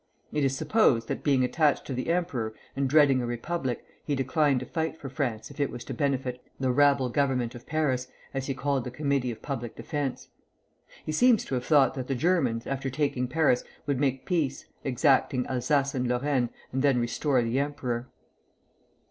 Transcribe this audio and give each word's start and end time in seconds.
It 0.33 0.43
is 0.43 0.57
supposed 0.57 1.07
that 1.09 1.23
being 1.23 1.43
attached 1.43 1.85
to 1.85 1.93
the 1.93 2.07
emperor, 2.09 2.55
and 2.75 2.89
dreading 2.89 3.21
a 3.21 3.27
Republic, 3.27 3.85
he 4.03 4.15
declined 4.15 4.59
to 4.61 4.65
fight 4.65 4.97
for 4.97 5.09
France 5.09 5.51
if 5.51 5.59
it 5.59 5.69
was 5.69 5.83
to 5.83 5.93
benefit 5.93 6.41
"the 6.59 6.71
rabble 6.71 7.07
Government 7.09 7.53
of 7.53 7.67
Paris," 7.67 8.07
as 8.33 8.47
he 8.47 8.55
called 8.55 8.83
the 8.83 8.89
Committee 8.89 9.29
of 9.29 9.43
Public 9.43 9.75
Defence. 9.75 10.29
He 11.05 11.11
seems 11.11 11.45
to 11.45 11.53
have 11.53 11.65
thought 11.65 11.93
that 11.93 12.07
the 12.07 12.15
Germans, 12.15 12.65
after 12.65 12.89
taking 12.89 13.27
Paris, 13.27 13.63
would 13.85 13.99
make 13.99 14.25
peace, 14.25 14.65
exacting 14.83 15.45
Alsace 15.45 15.93
and 15.93 16.07
Lorraine, 16.07 16.49
and 16.73 16.81
then 16.81 16.99
restore 16.99 17.43
the 17.43 17.59
emperor. 17.59 18.09